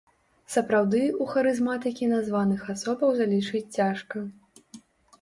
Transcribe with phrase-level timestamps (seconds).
[0.53, 4.29] Сапраўды, у харызматыкі названых асобаў залічыць цяжка.